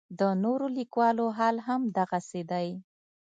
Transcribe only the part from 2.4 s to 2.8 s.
دی.